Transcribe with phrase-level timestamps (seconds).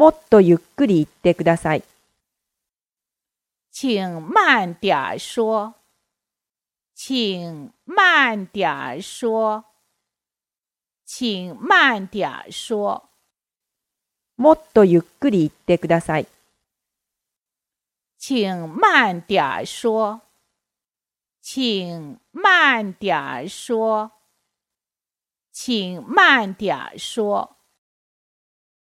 [0.00, 1.84] もっとゆっくり言ってください。
[3.70, 5.74] 请慢点说。
[6.94, 9.62] 请慢点说。
[11.04, 13.10] 请慢点说。
[14.38, 16.26] もっとゆっくり言ってください。
[18.16, 20.22] 请慢点儿说。
[21.42, 24.10] 请慢点说。
[25.52, 27.59] 请慢点说。